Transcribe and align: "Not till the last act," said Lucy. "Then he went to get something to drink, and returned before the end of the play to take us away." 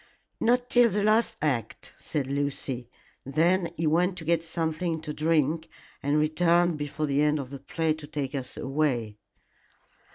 "Not 0.39 0.67
till 0.71 0.89
the 0.89 1.03
last 1.03 1.37
act," 1.43 1.93
said 1.99 2.25
Lucy. 2.25 2.89
"Then 3.23 3.71
he 3.77 3.85
went 3.85 4.17
to 4.17 4.25
get 4.25 4.43
something 4.43 4.99
to 5.01 5.13
drink, 5.13 5.69
and 6.01 6.17
returned 6.17 6.79
before 6.79 7.05
the 7.05 7.21
end 7.21 7.37
of 7.37 7.51
the 7.51 7.59
play 7.59 7.93
to 7.93 8.07
take 8.07 8.33
us 8.33 8.57
away." 8.57 9.19